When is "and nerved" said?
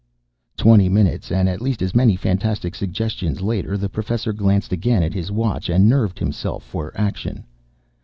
5.69-6.17